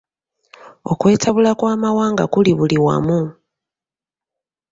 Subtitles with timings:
[0.91, 3.19] Okwetabula kw'amawanga kuli buli wamu.